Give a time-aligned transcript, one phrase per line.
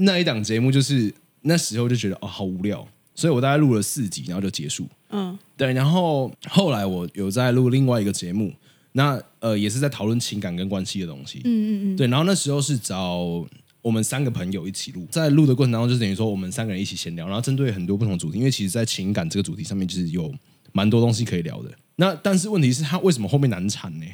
[0.00, 1.12] 那一档节目就是
[1.42, 4.86] 那时候就觉得哦好无聊，所以我大概录了四集，然后就结束。
[5.10, 8.52] 嗯，对，然后后来我有在录另外一个节目，
[8.92, 11.40] 那呃也是在讨论情感跟关系的东西。
[11.44, 13.46] 嗯嗯嗯，对，然后那时候是找
[13.82, 20.32] 我们三个朋友一起录，在录的过程当中，就等于说我们三个人一起闲聊，然后针对很多不同主题，因为其实，在情感这个主题上面，就是有
[20.72, 21.70] 蛮多东西可以聊的。
[21.96, 24.06] 那但是问题是，他为什么后面难产呢？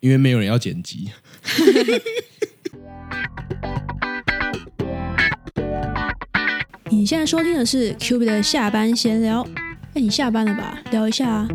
[0.00, 1.08] 因为没有人要剪辑。
[6.98, 9.46] 你现在收听的是 Q B 的下班闲聊。
[9.94, 10.82] 哎，你下班了吧？
[10.90, 11.48] 聊一下啊。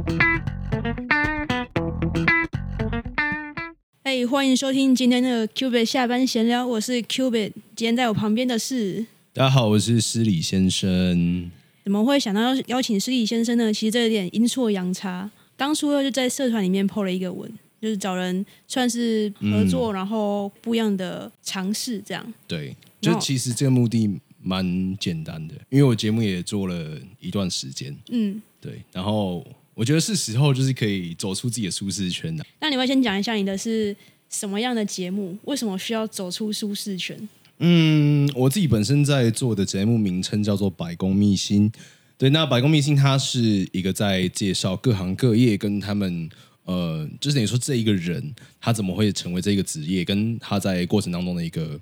[4.03, 7.51] 哎，欢迎收听今天的 Q B 下班闲聊，我是 Q B。
[7.75, 11.51] 今天在我旁边的是，大家好，我是施礼先生。
[11.83, 13.73] 怎么会想到邀请施礼先生呢？
[13.73, 15.29] 其实这有点阴错阳差。
[15.57, 17.51] 当初就在社团里面 PO 了一个文，
[17.81, 22.33] 就是找人算是合作，然后不一样的尝试这样。
[22.47, 24.09] 对，就其实这个目的
[24.43, 32.45] 蛮简单的，因为我节目也做了一段时间，嗯，对，然后我觉得是时候就是可以走出自己的舒适圈的。
[32.59, 33.95] 那你会先讲一下你的是
[34.29, 35.37] 什么样的节目？
[35.45, 37.17] 为什么需要走出舒适圈？
[37.59, 41.71] 嗯，我自己本身在做的节目名称叫做《百工秘辛》。
[42.17, 46.29] 对，那《百工秘辛》它是一个在介绍各行各业跟他们
[46.65, 51.79] 呃，就是等于说这一个人他怎么会成为这个职业，跟他在过程当中的一个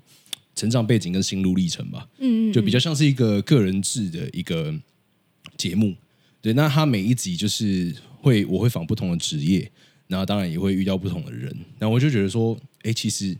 [0.54, 2.08] 成长背景跟心路历程吧。
[2.18, 4.74] 嗯嗯，就比较像是一个个人制的一个
[5.56, 5.94] 节目。
[6.40, 9.70] 对，那他每一集就是会我会访不同的职业，
[10.08, 11.56] 然后当然也会遇到不同的人。
[11.78, 13.36] 那我就觉得说，哎，其实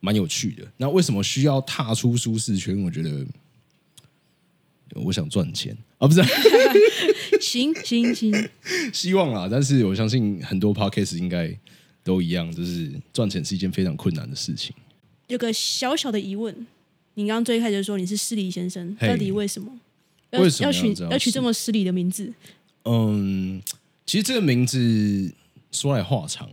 [0.00, 0.64] 蛮有趣的。
[0.76, 2.80] 那为什么需要踏出舒适圈？
[2.82, 3.26] 我觉得
[4.94, 6.22] 我想赚钱啊，不是
[7.40, 8.48] 行行 行，
[8.94, 11.52] 希望啦，但是我相信很多 podcast 应该
[12.04, 14.72] 都一样，就是赚钱是一件非常困难的事情。
[15.28, 16.54] 有个小小的疑问，
[17.14, 19.72] 你刚刚最开始说你是失礼先生，到底为什么？
[20.30, 22.32] 要为什么要取要取这么失礼的名字？
[22.84, 23.62] 嗯，
[24.04, 25.32] 其实这个名字
[25.70, 26.50] 说来话长，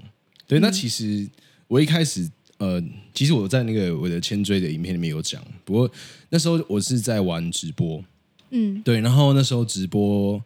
[0.47, 1.27] 对，那其实
[1.67, 2.81] 我一开始呃，
[3.13, 5.91] 其实我在那个我的签追的影片里面有讲，不过
[6.29, 8.03] 那时候我是在玩直播，
[8.51, 10.41] 嗯对，然后那时候直播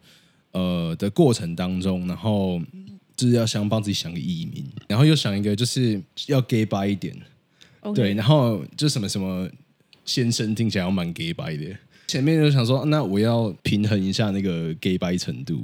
[0.51, 2.61] 呃的过程当中，然后
[3.15, 7.15] 就是要想帮自己想个艺名，然后又想一个就是要 gay 吧一点
[7.95, 9.49] 对，然后就什么什么
[10.05, 11.75] 先生听起来要蛮 gay 白的，
[12.07, 15.61] 前面就想说，那我要平衡一下那个 gay 白程度，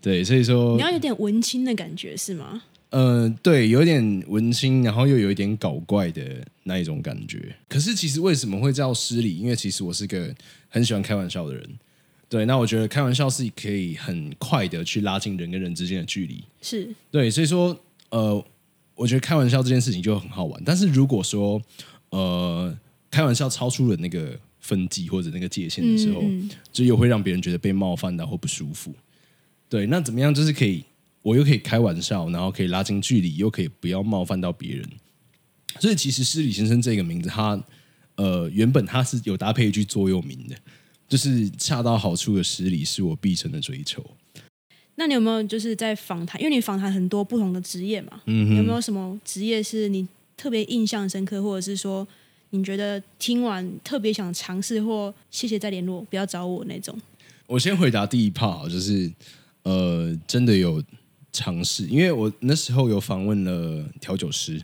[0.00, 2.62] 对，所以说你要有点文青的感觉是吗？
[2.90, 6.22] 呃，对，有点文青，然后又有一点搞怪的
[6.64, 7.54] 那一种感觉。
[7.68, 9.36] 可是其实为什么会叫失礼？
[9.38, 10.34] 因为其实我是个
[10.68, 11.64] 很喜欢开玩笑的人。
[12.28, 16.42] 对，那我觉得开玩笑是可以很快的去拉近人跟人之间的距离。
[16.60, 18.44] 是，对，所以说呃，
[19.00, 20.62] 我觉得开玩笑这件事情就很好玩。
[20.62, 21.60] 但是如果说
[22.10, 22.76] 呃，
[23.10, 28.92] 开玩笑超出了那个分际或者那个界限的时候，嗯嗯就又会让别人觉得被冒犯到或不舒服。
[29.70, 30.84] 对，那怎么样就是可以，
[31.22, 34.86] 我又可以开玩笑，然后可以拉近距离，又可以不要冒犯到别人。
[35.78, 37.58] 所以其实施礼先生这个名字，他
[38.16, 40.54] 呃原本他是有搭配一句座右铭的，
[41.08, 44.04] 就是恰到好处的施礼是我毕生的追求。
[45.00, 46.38] 那你有没有就是在访谈？
[46.38, 50.06] 因为你访谈很多不同的职业嘛，嗯有没有什么职业是你
[50.36, 52.06] 特别印象深刻，或者是说
[52.50, 56.94] 你觉得听完特别想尝试，或谢谢再联络，不要找我那种？
[57.46, 59.10] 我先回答第一 part，就是
[59.62, 60.84] 呃，真的有
[61.32, 64.60] 尝试，因为我那时候有访问了调酒师，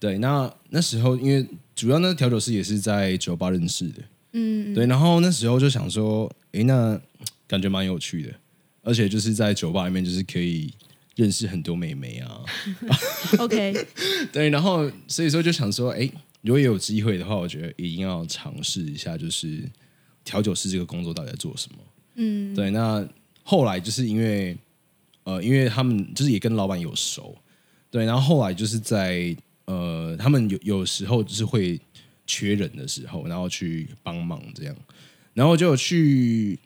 [0.00, 1.46] 对，那那时候因为
[1.76, 4.02] 主要那个调酒师也是在酒吧认识的，
[4.32, 7.00] 嗯，对，然后那时候就想说，诶，那
[7.46, 8.34] 感觉蛮有趣的，
[8.82, 10.72] 而且就是在酒吧里面就是可以
[11.16, 12.42] 认识很多美眉啊，
[13.38, 13.86] OK，
[14.32, 16.10] 对，然后所以说就想说，哎，
[16.40, 19.62] 如果有机会的话，我觉得一定要尝试一下，就是
[20.24, 21.78] 调酒师这个工作到底在做什么。
[22.16, 23.06] 嗯，对，那
[23.42, 24.56] 后来就是因为
[25.24, 27.36] 呃，因为他们就是也跟老板有熟，
[27.90, 29.34] 对，然后后来就是在
[29.66, 31.80] 呃，他们有有时候就是会
[32.26, 34.76] 缺人的时候，然后去帮忙这样，
[35.34, 36.58] 然后就去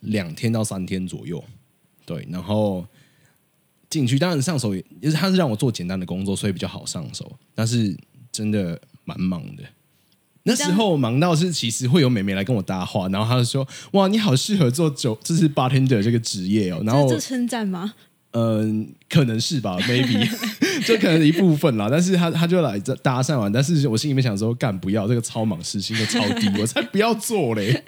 [0.00, 1.42] 两天到三天左右，
[2.04, 2.86] 对，然后
[3.88, 7.96] 进去，当然上手也就是他是让我做简单的工作，所以比较好上手，但是
[8.30, 9.62] 真的蛮忙的。
[10.44, 17.92] 那时候忙到是，其实会有美眉来跟我搭话，然后她就说：“哇，你好适合做酒，这是 bartender 这个职业哦。”然后称赞吗？
[18.32, 20.26] 嗯，可能是吧，maybe
[20.86, 21.88] 这可能一部分啦。
[21.90, 27.84] 但是他他就来这搭讪完，但是我心里面想说，干不要这个超忙，时薪都超低， 我才不要做嘞。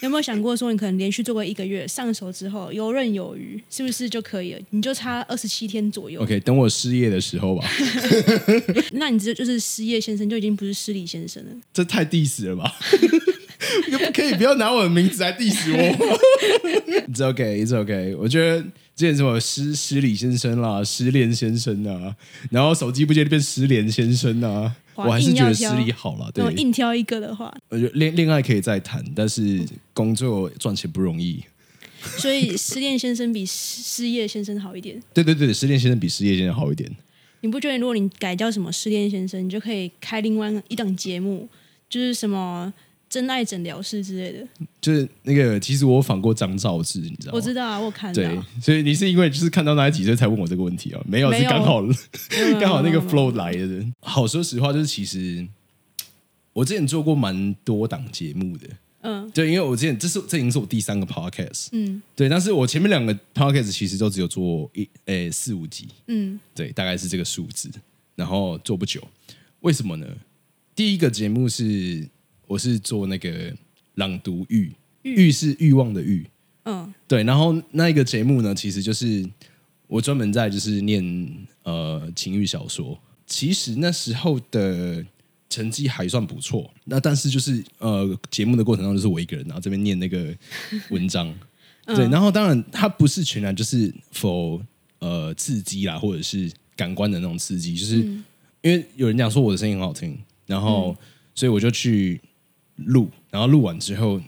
[0.00, 4.60] 有没有想过说，你可能连续做个一个月，上手之后游刃有余，是不是就可以了？
[4.70, 6.22] 你就差二十七天左右。
[6.22, 7.68] OK，等我失业的时候吧，
[8.92, 11.50] 那你这就是失业先生，就已经不是失礼先生了。
[11.72, 12.72] 这太 diss 了吧？
[13.90, 16.18] 你不可以不要拿我的名字来 diss 我。
[17.12, 18.14] It's OK, It's OK。
[18.16, 18.62] 我觉得
[18.94, 22.14] 之前什么失失礼先生啦、失恋先生啊，
[22.50, 26.30] 然后手机不接就变失联先生啊，我哇还是觉得失硬要挑礼好了。
[26.32, 31.42] 对，那我硬挑一个的话，我觉得恋恋爱可以再谈，但是工作赚钱不容易。
[32.16, 35.00] 所以失恋先生比失失业先生好一点。
[35.12, 36.90] 对对对，失恋先生比失业先生好一点。
[37.40, 41.48] 你不觉得如果你改叫什么失恋先生，你就可以开另外一档节目，
[41.88, 42.72] 就是什么
[43.08, 44.46] 真爱诊疗室之类的？
[44.80, 47.36] 就是那个，其实我访过张兆志，你知道吗？
[47.36, 48.22] 我知道啊，我看到。
[48.22, 51.00] 对，所以你是因为就是看到那几岁才问我这个问题啊？
[51.06, 51.82] 没有，没有是刚好
[52.60, 53.84] 刚好那个 flow 来的。
[54.00, 55.46] 好，说实话，就是其实
[56.52, 58.68] 我之前做过蛮多档节目的，
[59.00, 67.70] 嗯对，因为我之前这是这已经是我第三个 podcast，嗯对，但是我前面两个 podcast 其实都只有做一诶四五集，嗯对，大概是这个数字，
[68.14, 69.02] 然后做不久，
[69.60, 70.06] 为什么呢？
[70.74, 72.08] 第一个节目是
[72.48, 73.54] 我是做那个
[73.94, 74.72] 朗读欲，
[75.02, 76.26] 欲是欲望的欲，
[76.64, 76.92] 嗯。
[77.06, 79.24] 对，然后那一个节目呢，其实就是
[79.86, 81.30] 我专门在就是念
[81.62, 82.98] 呃情欲小说。
[83.26, 85.04] 其实那时候的
[85.50, 90.34] 成绩还算不错，那但是就是呃节目的过程中，就是我一个人，然后这边念那个
[90.88, 91.32] 文章，
[91.86, 94.60] 对，然后当然它不是全然就是否
[95.00, 97.96] 呃刺激啦，或者是感官的那种刺激，就是、
[98.62, 100.96] 因为有人讲说我的声音很好听，然后、
[101.34, 102.20] 所以我就去
[102.78, 104.20] 录，然后录完之后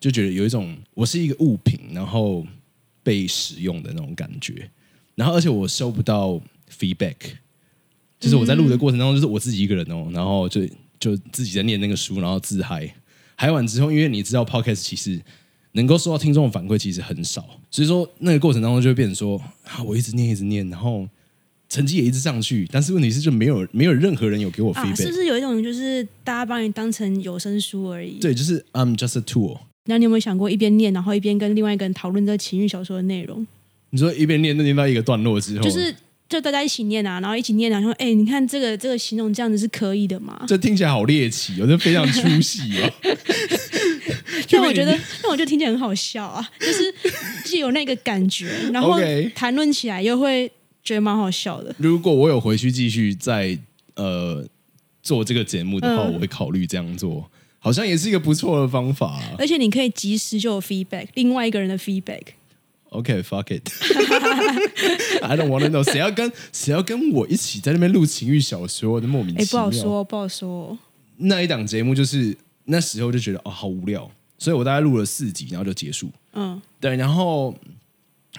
[0.00, 2.46] 就觉得有一种我是一个物品，然后
[3.02, 4.70] 被使用的那种感觉。
[5.14, 6.40] 然后而且我收不到
[6.70, 7.16] feedback，
[8.20, 10.66] 就是我在录的过程当中，就是我自己一个人哦，然后就
[11.00, 12.94] 就自己在念那个书，然后自嗨。
[13.34, 15.20] 嗨完之后，因为你知道 podcast 其实
[15.72, 21.08] 能够收到听众的反馈其实很少，所以说那个过程当中就会变成说啊，我一直念一直念，然后
[21.68, 28.18] 成绩也一直上去，但是问题是就没有没有任何人有给我啊，是不是有一种就是大家把你当成有声书而已？。
[28.18, 29.58] 对，就是 I'm just a tool。
[29.84, 33.46] 那你有没有想过一边念，然后一边跟另外一个人讨论这个情欲小说的内容？
[33.90, 35.94] 你说一边念那念到一个段落之后，就是
[36.28, 40.44] 就大家一起念啊，然后一起念，然后说，哎、你看这个这个形容这样子是可以的吗？
[40.46, 42.92] 这听起来好猎奇哦，这非常出戏哦。
[44.50, 44.92] 但我觉得，
[45.22, 46.94] 但我觉得听起来很好笑啊，就是
[47.44, 48.98] 既有那个感觉，然后
[49.34, 50.50] 谈论起来又会
[50.88, 51.74] 觉得蛮好笑的。
[51.78, 53.58] 如果我有回去继续再
[53.96, 54.46] 呃
[55.02, 59.36] 做这个节目的话，嗯我会考虑这样做，好像也是一个不错的方法、啊。
[59.38, 62.22] 而且你可以及时就有 feedback，另外一个人的 feedback。
[62.90, 69.68] OK，fuck、 it，I don't want to know，谁要跟谁要跟我一起在那边录情欲小说的莫名哎、其妙。
[69.68, 70.78] 不好说，不好说。
[71.18, 72.34] 那一档节目就是
[72.64, 76.10] 那时候就觉得哦好无聊，所以我大概录了四集，然后就结束。
[76.32, 77.54] 嗯对，然后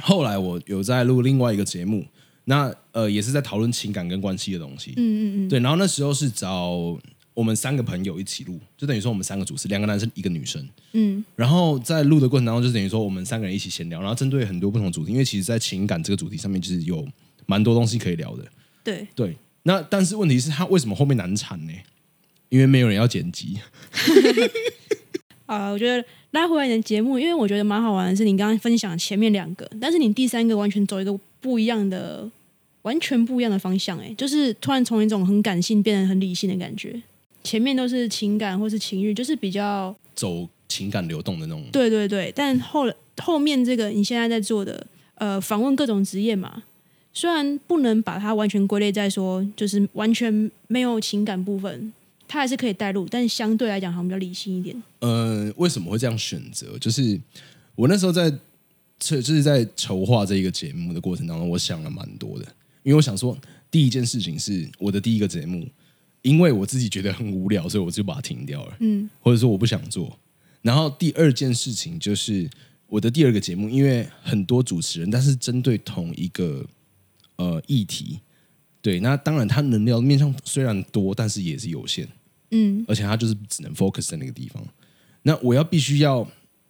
[0.02, 2.04] 后来我有在录另外一个节目，
[2.46, 4.94] 那呃也是在讨论情感跟关系的东西。
[4.98, 6.98] 嗯嗯嗯，对，然后那时候是找
[7.34, 10.68] 我们三个朋友一起录，就等于说我们三个主持，两个男生一个女生。
[10.94, 17.08] 嗯然后在录的过程当中，就等于说我们三个人一起闲聊，然后针对很多不同主题，因为其实，在情感这个主题上面，就是有
[17.46, 18.46] 蛮多东西可以聊的。
[18.84, 21.74] 对，对，那但是问题是，他为什么后面难产呢？
[22.50, 23.60] 因为没有人要剪辑。
[25.46, 32.30] 啊、我觉得拉回来你的节目，因为我觉得蛮好玩的是，你刚刚分享前面两个，但是你第三个完全走一个不一样的、
[32.82, 37.02] 完全不一样的方向，哎，就是突然从一种很感性变得很理性的感觉。
[37.44, 41.64] 前面都是情感或是情欲，就是比较走情感流动的那种。
[41.72, 44.86] 对对对，但后后面这个你现在在做的，
[45.16, 46.64] 呃，访问各种职业嘛，
[47.14, 51.94] 虽然不能把它完全归类在说就是完全没有情感部分，
[52.28, 54.84] 它还是可以带入，但相对来讲好像比较理性一点。
[55.00, 56.78] 呃，为什么会这样选择？
[56.78, 57.20] 就是
[57.76, 58.32] 我那时候在
[59.00, 62.46] 这就是在筹划这一个节目的过程当中，我想了蛮多的，
[62.84, 63.38] 因为我想说，
[63.72, 65.68] 第一件事情是我的第一个节目，
[66.22, 70.20] 因为我自己觉得很无聊，所以我就把它停掉了，嗯或者说我不想做。
[70.62, 72.50] 然后第二件事情就是
[72.88, 76.66] 我的第二个节目，因为很多主持人，但是针对同一个
[77.38, 78.20] 呃议题，
[78.82, 82.08] 对，那当然他能聊的面向虽然多，但是也是有限。
[82.52, 84.62] 嗯而且他就是只能 focus 在那个地方。
[85.22, 86.28] 那我要必须要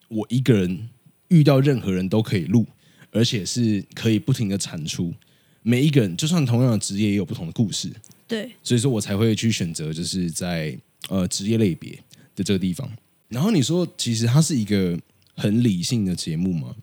[0.09, 0.89] 我一个人
[1.29, 2.65] 遇到任何人都可以录，
[3.11, 5.13] 而且是可以不停的产出。
[5.61, 7.89] 每一个人就算同样的职业也有不同的故事，
[8.27, 10.77] 对，所以说我才会去选择就是在
[11.09, 11.91] 呃职业类别
[12.35, 12.89] 的这个地方。
[13.27, 14.97] 然后你说，其实它是一个
[15.35, 16.75] 很理性的节目吗？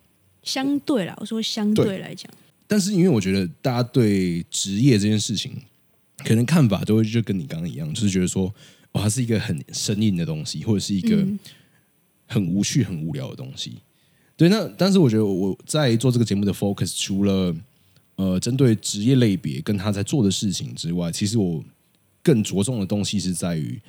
[0.43, 2.31] 相对啦，我说相对对来讲，
[2.67, 5.51] 但是因为我觉得大家对职业这件事情，
[6.19, 8.45] 可能看法都会就跟你刚刚一样，就是觉得说，
[8.93, 11.37] 哦，它是一个很生硬的东西，或者是一个、嗯
[12.29, 13.77] 很无趣、很无聊的东西。
[14.37, 17.53] 对，那但是我觉得我在做这个节目的 focus，除了
[18.15, 21.63] 呃针对职业类别跟他在做的事情之外，其实我
[22.21, 23.81] 更着重的东西是在于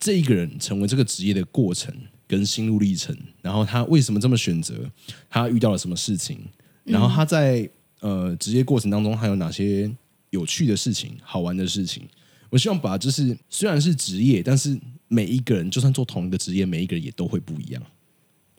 [0.00, 1.94] 这一个人成为这个职业的过程
[2.26, 4.90] 跟心路历程，然后他为什么这么选择，
[5.28, 6.40] 他遇到了什么事情，
[6.82, 7.70] 然后他在
[8.00, 9.88] 呃职业过程当中还有哪些
[10.30, 12.02] 有趣的事情、好玩的事情。
[12.48, 17.80] 我希望把就是虽然是职业，但是每一个人就算做同一个职业，每一个人也都会不一样。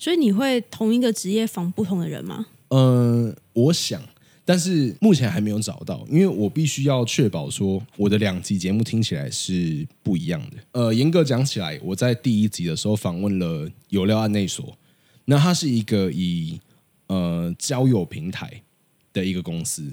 [0.01, 2.47] 所以你会同一个职业访不同的人吗？
[2.69, 4.01] 呃，我想，
[4.43, 10.57] 但是目前还没有找到，因为我必须要确保说我的两集节目听起来是不一样的。
[10.71, 14.75] 呃，严格讲起来，我在第一集的时候访问了有料案内所，
[15.25, 16.59] 那它是一个以
[17.05, 18.63] 呃交友平台
[19.13, 19.85] 的一个公司，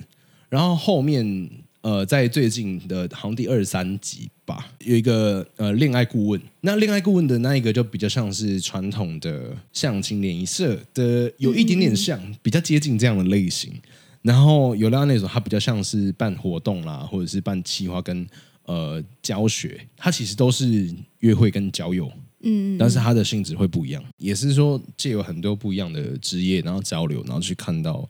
[0.49, 1.51] 然后后面
[1.81, 13.73] 呃在最近的好像第二十三集吧，有一个呃恋爱顾问，那恋爱顾问的那一个就比较像是传统的相亲联谊社的，有一点点像，比较接近这样的类型。
[14.21, 18.27] 然后有料那种，它比较像是办活动啦，或者是办企划跟
[18.65, 22.11] 呃教学，它其实都是约会跟交友，
[22.43, 28.07] 嗯，但是它的性质会不一样，也是说借有很多不一样的职业，然后交流，然后去看到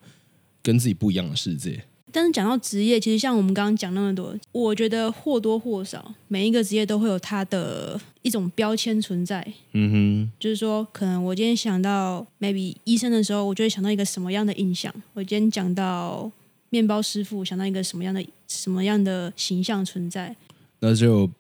[0.63, 1.79] 跟自己不一样的世界。
[2.13, 9.47] 但是讲到职业，其实像我们刚刚讲那么多，我觉得或多或少每一个职业都会有它的一种标签存在。
[9.73, 16.31] 嗯哼就是说，可能我今天想到 maybe 医生的时候，我就会想到一个什么样的印象；我今天讲到
[16.71, 20.35] 面包师傅，想到一个什么样的什么样的形象存在。
[20.81, 21.31] 那就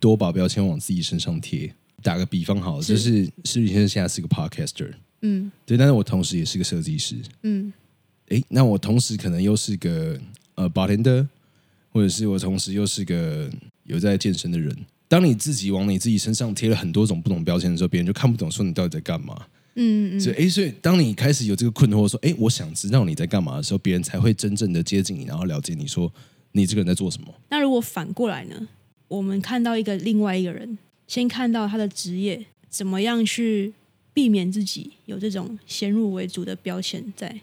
[0.00, 1.72] 多把标签往自己身上贴。
[2.02, 4.90] 打个比方好了，是就是施宇先生现在是个 podcaster，
[5.20, 7.14] 嗯对，但是我同时也是个设计师。
[7.42, 7.72] 嗯
[8.32, 10.18] 诶，那我同时可能又是个
[10.54, 11.26] 呃 bartender，
[11.90, 13.50] 或者是我同时又是个
[13.84, 14.74] 有在健身的人。
[15.06, 19.46] 当你自己往你自己身上贴了很多种不同标签的时候，别人就看不懂说你到底在干嘛。
[19.74, 26.10] 嗯嗯所以，诶，所以当你开始有这个困惑，说，诶，我想知道你在干嘛的时候，别人才会真正的接近你，然后了解你说
[26.52, 27.28] 你这个人在做什么。
[27.50, 28.68] 那如果反过来呢？
[29.08, 33.74] 我们看到一个另外一个人，先看到他的职业，怎么样去
[34.14, 37.40] 避免自己有这种先入为主的标签在？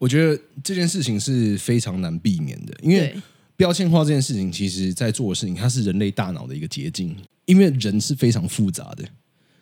[0.00, 3.14] 我觉得这件事情是非常难避免的，因为，
[3.54, 7.14] 标签化这件事情，其实在做的事情，它是人类大脑的一个捷径，
[7.44, 9.04] 因为人是非常复杂的，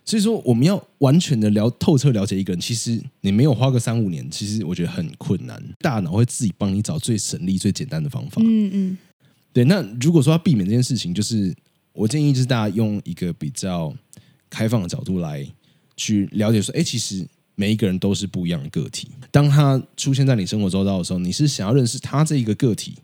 [0.05, 5.61] 所以说我们要完全的了透彻了解一个人，其实你没有花个三五年，其实我觉得很困难。
[5.81, 8.41] 大脑会自己帮你找最省力、最简单的方法。
[8.45, 8.99] 嗯嗯
[9.53, 11.53] 对，那如果说要避免这件事情，就是
[11.93, 13.93] 我建议就是大家用一个比较
[14.49, 15.45] 开放的角度来
[15.97, 17.27] 去了解说，哎，其实
[17.61, 19.09] 每一个人都是不一样的个体。
[19.33, 22.95] 当他出现在你生活周遭的时候，你是想要认识他这一个个体，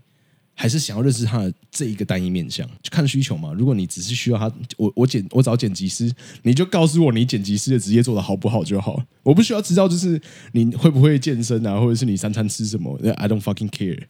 [0.54, 2.64] 还是想要认识他的这一个单一面相？
[2.80, 3.52] 就看需求嘛。
[3.52, 6.08] 如果你只是需要他，我我剪我找剪辑师，
[6.42, 9.04] 你就告诉我你剪辑师的职业做的好不好就好。
[9.24, 14.04] 我不需要知道就是你会不会健身啊，或者是你三餐吃什么，I don't fucking care。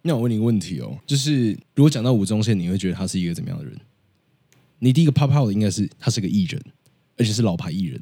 [0.00, 3.78] 那我问你一个问题哦，就是如果讲到吴宗宪，你会觉得他是一个怎么样的人？
[4.78, 6.62] 你第一个 pop out 的应该是他是个艺人，
[7.18, 8.00] 而且是老牌艺人。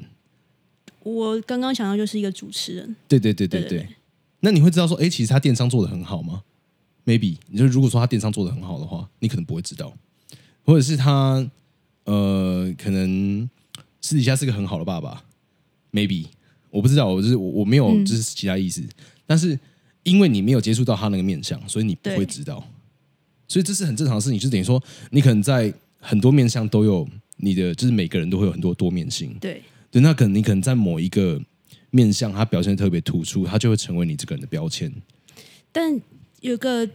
[1.03, 3.69] 我刚刚想到就是一个主持人，对对对对对。
[3.69, 3.87] 对对。
[4.39, 6.43] 那你会知道说，哎，其实他电商做的很好吗
[7.05, 9.93] ？Maybe，你就如果说他电商做的很好的话，你可能不会知道，
[10.63, 11.49] 或者是他
[12.05, 13.49] 呃，可能
[14.01, 15.23] 私底下是个很好的爸爸
[15.91, 16.25] ，Maybe，
[16.69, 18.05] 我不知道，我就是我我没有嗯。
[18.05, 18.83] 就是其他意思，
[19.25, 19.57] 但是
[20.03, 22.65] 因为你没有接触到他那个面相，所以你不会知道，
[23.47, 24.81] 所以这是很正常的事情，就等于说
[25.11, 27.07] 你可能在很多面相都有
[27.37, 29.61] 你的，就是每个人都会有很多多面性，对，
[29.93, 31.39] 对，那可能你可能在某一个
[31.91, 34.91] 面相，他表现特别突出，他就会成为你这个人的标签。
[35.71, 36.01] 但
[36.41, 36.89] 有个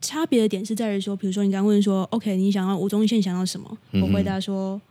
[0.00, 3.78] 差别的点是在于说，比如说你刚刚问说，OK，你想要吴宗宪想要什么？
[3.92, 4.82] 嗯我回答说，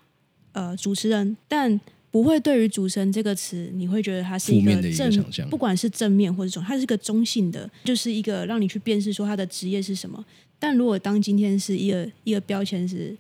[0.54, 1.78] 呃，主持人，但
[2.10, 10.24] 不会对于主持人这个词，你会觉得它是一个正想象，不管是正面或者中，它是一个中性的，就是一个让你去辨识说他的职业是什么。
[10.58, 13.18] 但如果当今天是一个一个标签是，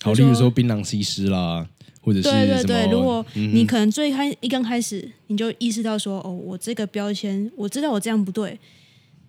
[0.00, 1.68] 好，例如说槟榔西施啦，
[2.02, 8.58] 或者是对对对，如果嗯你可能最开一刚开始你就意识到说，哦，我这个标签我知道我这样不对，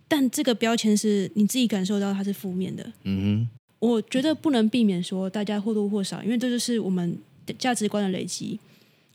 [0.07, 3.59] 但这个标签是你自己感受到它是负面的，嗯哼。
[3.79, 8.57] 我觉得不能避免说大家或多或少，因为这就是我们的价值观的累积，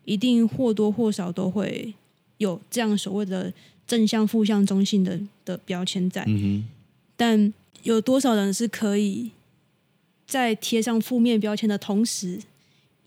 [0.04, 1.94] 一定或多或少都会
[2.36, 3.50] 有这样所谓的
[3.86, 6.22] 正向、负向、中性的的标签在。
[6.26, 6.64] 嗯哼，
[7.16, 9.30] 但有多少人是可以
[10.26, 12.38] 在贴上负面标签的同时，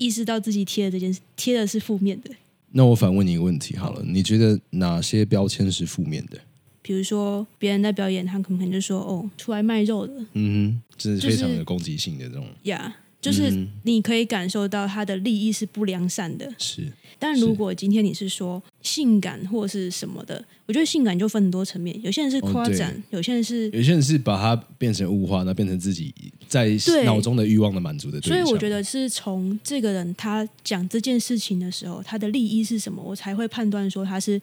[0.02, 2.32] 意识到自己贴的这件事贴的是负面的？
[2.72, 6.40] 那我反问你一个问题好了，你觉得哪些标签是负面的？
[6.82, 12.46] 比如说别人在表演，他可能就说：“哦，出来卖肉的嗯哼，这是非常有攻击性的这种。
[12.64, 16.52] 呀。”就是嗯你可以感受到他的利益是不良善的。
[16.58, 26.12] 是但如果今天你是说性感或是什么的，我觉得性感就分很多层面，有些人是夸展，有些人是，有些人是把它变成物化，那变成自己
[26.52, 26.68] 在
[27.06, 28.38] 脑中的欲望的满足的对象。
[28.38, 34.40] 所以我觉得是从这个人他讲这件事情的时候，他的利益是什么，我才会判断说他是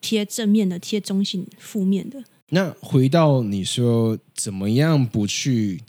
[0.00, 2.20] 贴正面的、贴中性、负面的。
[2.48, 5.80] 那回到你说怎么样不去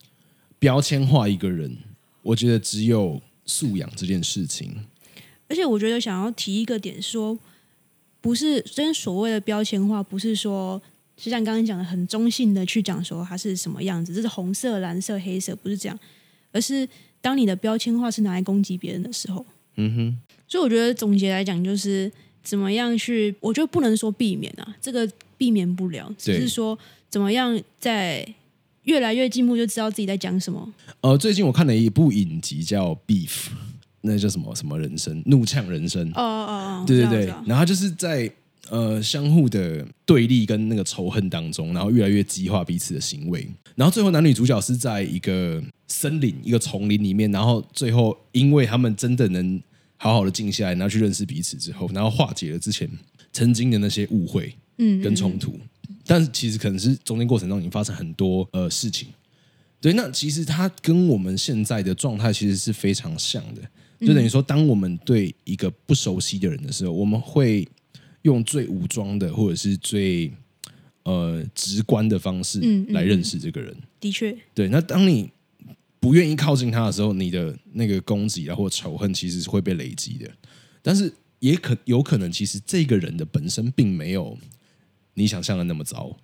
[0.59, 1.75] 标签化一个人，
[2.21, 4.85] 我觉得只有素养这件事情。
[5.47, 7.37] 而且我觉得想要提一个点说，
[8.21, 10.79] 不是这边所谓的标签化，不是说
[11.17, 15.97] 就像刚刚讲的很中性的去讲说它是什么样子，这是红色、蓝色、黑色，不是这样，
[16.51, 16.87] 而是
[17.21, 19.45] 当你的标签化是拿来攻击别人的时候，
[19.77, 22.11] 嗯哼，所以我觉得总结来讲就是
[22.43, 26.77] 怎么样去，我觉得不能说避免啊，这个避免不了，只是说
[27.09, 28.27] 怎么样在
[28.83, 30.73] 越来越进步，就知道自己在讲什么。
[31.01, 33.29] 呃，最近我看了一部影集叫《Beef》，
[34.01, 36.07] 那叫什么什么人生，怒呛人生。
[36.09, 38.31] 哦哦哦，对对对然后就是在
[38.69, 49.61] 呃相互的对立跟那个仇恨当中，然后越来越激化彼此的行为，然后最后男女主角是在一个森林、一个丛林里面，然后最后因为他们真的能
[49.97, 52.89] 好好的静下来，然后去认识彼此之后，然后化解了之前
[53.31, 55.59] 曾经的那些误会嗯，跟冲突，
[56.05, 59.07] 但是其实可能是中间过程中已经发生很多呃事情。
[59.81, 63.61] 对，那其实它跟我们现在的状态其实是非常像的，
[63.99, 67.67] 就等于说，当我们对一个不熟悉的人的时候，我们会
[68.25, 70.31] 用最武装的或者是最
[71.03, 73.75] 呃直观的方式来认识这个人。
[73.99, 75.29] 的确，对，那当你
[75.99, 80.27] 不愿意靠近他的时候，你的那个攻击啊或仇恨其实是会被累积的。
[80.81, 84.35] 但是也可有可能，其实这个人的本身并没有
[85.13, 86.17] 你想象的那么糟，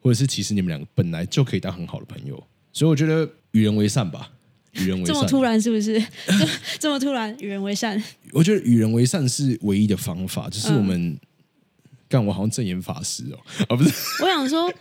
[0.00, 2.42] 或者是其实你们两个本来就可以当很好的朋友。
[2.74, 4.30] 所以我觉得与人为善吧，
[4.72, 5.14] 与人为善。
[5.14, 5.98] 这么突然是不是？
[6.26, 6.46] 这
[6.80, 8.02] 这么突然，与人为善。
[8.32, 11.18] 我觉得与人为善是唯一的方法，就是我嗯们。
[12.08, 13.38] 干我好像正言法师哦，
[13.68, 13.90] 啊不是，
[14.22, 14.72] 我想说，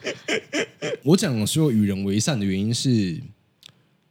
[1.04, 3.22] 我讲说与人为善的原因是，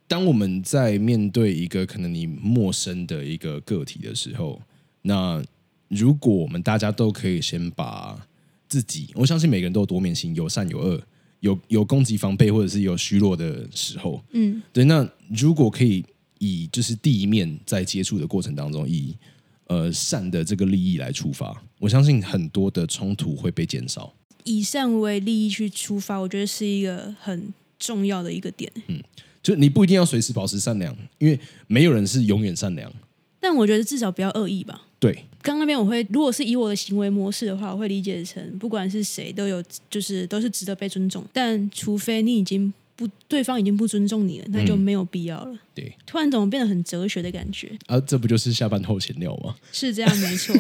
[0.07, 4.61] 当我们在面对一个可能你陌生的一个个体的时候，
[5.03, 5.43] 那
[5.89, 8.27] 如果我们大家都可以先把
[8.69, 11.01] 自己，我相信每个人都有多面性，有善有恶，
[11.41, 16.05] 有有攻击防备，或者是有虚弱的时候，嗯，对，那如果可以
[16.39, 19.17] 以就是第一面在接触的过程当中，以
[19.67, 24.13] 呃善的这个利益来出发，我相信很多的冲突会被减少。
[24.45, 28.71] 以善为利益去出发，我觉得是一个很重要的一个点。
[28.89, 29.03] 嗯
[29.43, 32.93] 就你不一定要随时保持善良，因为没有人是永远善良。
[33.39, 34.89] 但我觉得至少不要恶意吧。
[34.99, 41.25] 对，刚刚那边我会，如果是以我的行为模式的话，我会理解成不管是谁都有，就是都是值得被尊重。
[41.33, 45.59] 但除非你已经不，对方已经不尊重你了，那就没有必要了。
[45.75, 47.71] 对突然怎么变得很哲学的感觉？
[47.87, 49.55] 啊，这不就是下班后闲聊吗？
[49.71, 50.57] 是这样，没错。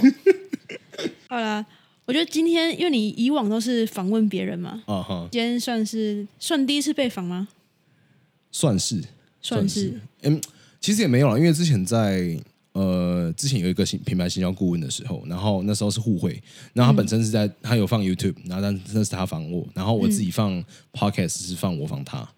[1.29, 1.65] 好啦，
[2.05, 7.49] 我觉得今天因为你以往都是访问别人嘛，啊哈，今天算是算第一次被访吗？
[8.53, 9.03] 算是
[9.41, 9.99] 算是。
[10.23, 10.41] 嗯，
[10.81, 12.39] 其实也没有了，因为之前在
[12.77, 16.43] 呃之前有一个新品牌形象顾问的时候，然后那时候是互惠，
[16.75, 20.63] 然后他本身是在、他有放 YouTube，然后但那是他访我，然后我自己放
[20.93, 22.29] Podcast 是放我放他。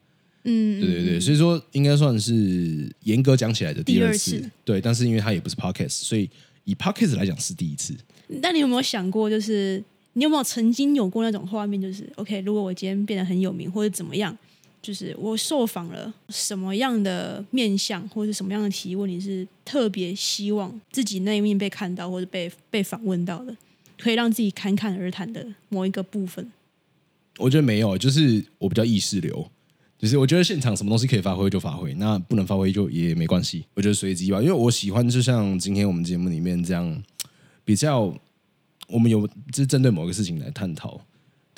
[0.44, 6.31] 嗯，对对对，所以说应该算是严格讲起来的第二第二次对，但是因为他也不是 podcast，所以
[6.64, 7.92] 以 podcast 来讲是第一次。
[8.29, 14.37] 那你有没有想过，就是你有没有曾经有过那种画面，就是 OK，如果我今天变得很有名或者怎么样，
[14.81, 23.57] 就是我受访了什么样的面相或者什么样的提问，你是特别希望自己那一面被看到或者被被访问到的，
[23.99, 26.51] 可以让自己侃侃而谈的某一个部分。
[27.38, 29.49] 我觉得没有，就是我比较意识流，
[29.99, 37.03] 就是我觉得现场什么东西可以发挥就发挥，那不能发挥就也没关系，我觉得随机吧，因为我喜欢就像今天我们节目里面这样
[37.64, 38.12] 比较，
[38.88, 41.01] 我们有就是针对某个事情来探讨，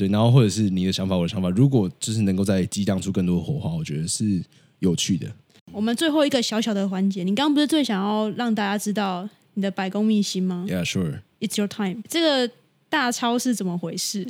[0.01, 4.43] 对，然后或者是你的想法我的想法，如果就是能够再激荡出更多的火花，我觉得是
[4.79, 5.31] 有趣的。
[5.71, 11.21] 我们最后一个小小的环节，你刚刚不是最想要让大家知道你的白宫秘辛吗 Yeah, sure。
[11.41, 12.51] ？It's your time，这个
[12.89, 14.27] 大超是怎么回事？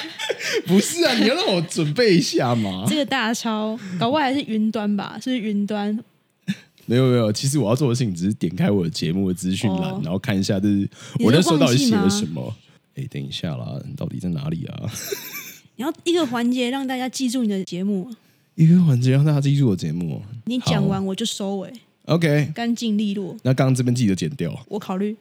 [0.66, 2.86] 不是啊，你要让我准备一下嘛。
[2.88, 5.18] 这个大超搞不好还是云端吧？
[5.22, 6.02] 是云端
[6.86, 10.88] 没有没有，其实我要做的事情只是点开我的节目的资讯栏，哦然后看一下，就是
[11.20, 12.54] 我那时候到底写了什么。
[12.94, 14.90] 哎，等一下啦，你到底在哪里啊？
[15.76, 18.10] 你要一个环节让大家记住你的节目，
[18.54, 20.22] 一个环节让大家记住我的节目哦。
[20.44, 21.72] 你讲完我就收尾
[22.04, 23.34] ，OK，干净利落。
[23.42, 24.54] 那刚刚这边记得剪掉。
[24.68, 25.16] 我考虑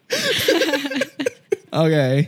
[1.72, 2.28] OK，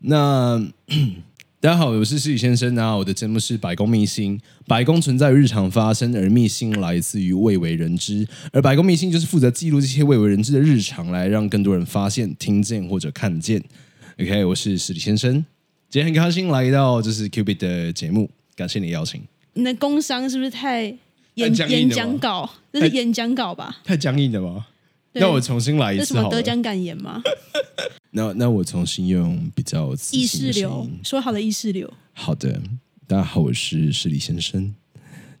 [0.00, 0.62] 那
[1.58, 2.94] 大家好，我是世宇先生啊。
[2.94, 8.28] 我的节目是百公秘辛，百公存在于日常发生，而秘辛来自于未为人知。
[8.52, 13.64] 而百公秘辛就是负责记录这些未为人知的日常，来让更多人发现、听见或者看见。
[14.20, 15.44] OK，我是世宇先生，
[15.90, 19.20] 今天很开心来到就是 B 的节目，感谢你邀请。
[19.54, 20.98] 你的工商是不是太太
[21.34, 22.50] 演演僵硬了吗讲稿？
[22.72, 23.80] 这是演讲稿吧？
[23.82, 24.66] 太僵硬了吗？
[25.14, 26.28] 那我重新来一这什次好了。
[26.28, 27.20] 么得奖感言吗？
[28.12, 32.62] 那那我重新用比较自意识流音，说好的意识流，好的，
[33.08, 34.72] 大家好，我是史礼先生。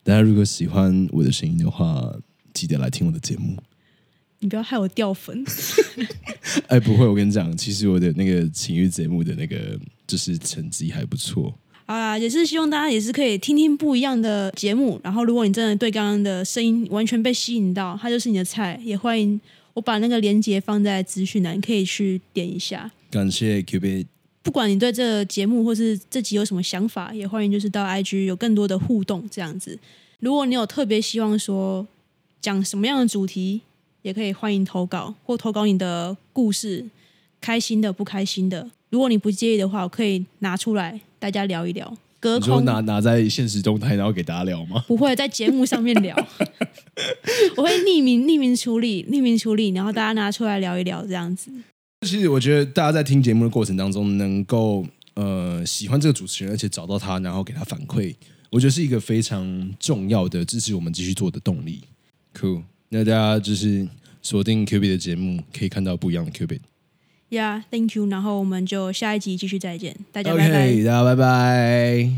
[0.02, 2.12] 大家如果喜欢我的声音的话，
[2.52, 3.56] 记得来听我的节目。
[4.44, 5.42] 你不要害我掉粉。
[6.68, 9.56] 哎，不会，我跟你讲，其实我的那个情欲节目的那个
[10.06, 11.54] 就是成绩还不错。
[11.86, 15.00] 好啦，也是希望大家也是可以听听不一样的节目。
[15.02, 19.40] 然后，如果你真的对刚刚的声音完全被吸引到，它就是你的菜，也欢迎
[19.72, 22.90] 我把那个链接放在资讯栏，可以去点一下。
[23.10, 24.06] 感谢 Q B，
[24.42, 29.78] 不管你对这个节目或是这集有什么想法，也欢迎就是到 IG 有更多的互动这样子。
[30.20, 31.86] 如果你有特别希望说
[32.40, 33.60] 讲什么样的主题，
[34.04, 36.84] 也可以欢迎投稿或投稿你的故事，
[37.40, 38.70] 开心的、不开心的。
[38.90, 41.96] 如果你不介意的话，我可以拿出来大家聊一聊。
[42.20, 44.84] 隔你说空拿拿在现实中态，然后给大家聊吗？
[44.86, 46.14] 不会在节目上面聊，
[47.56, 51.50] 我会匿名匿名处理，匿名处理，然后大家拿出来聊一聊这样子。
[52.02, 58.14] 其实我觉得大家在听节目的过程当中，能够呃喜欢这个主持人，而且找到他，然后给他反馈，
[58.50, 61.80] 我觉得是一个非常重要的支持我们继续做的动力。
[62.38, 62.62] Cool，
[62.96, 63.84] 那大家就是
[64.22, 66.60] 锁定 Q B 的节目，可以看到不一样的 Q B。
[67.28, 68.06] Yeah，Thank you。
[68.06, 70.76] 然后我们就下一集继续再见，大家拜拜。
[70.84, 72.10] 大家拜拜。